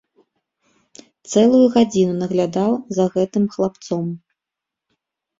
Цэлую 1.33 1.59
гадзіну 1.75 2.15
наглядаў 2.21 2.71
за 2.97 3.05
гэтым 3.17 3.45
хлапцом. 3.57 4.09